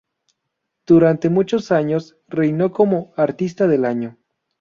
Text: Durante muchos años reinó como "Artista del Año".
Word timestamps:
Durante 0.87 1.29
muchos 1.29 1.71
años 1.71 2.17
reinó 2.27 2.71
como 2.71 3.13
"Artista 3.17 3.67
del 3.67 3.85
Año". 3.85 4.17